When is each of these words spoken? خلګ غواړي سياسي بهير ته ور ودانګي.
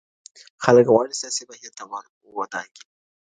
خلګ 0.63 0.85
غواړي 0.93 1.13
سياسي 1.21 1.43
بهير 1.49 1.71
ته 1.77 1.83
ور 1.91 2.05
ودانګي. 2.39 2.83